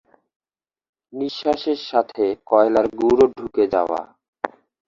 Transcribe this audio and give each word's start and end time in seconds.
নিঃশ্বাসের 1.13 1.79
সাথে 1.89 2.23
কয়লার 2.49 2.87
গুড়ো 2.99 3.25
ঢুকে 3.37 3.63
যাওয়া। 3.73 4.01